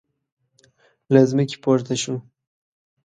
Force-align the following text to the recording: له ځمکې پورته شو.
له 1.13 1.21
ځمکې 1.29 1.57
پورته 1.63 1.95
شو. 2.01 2.15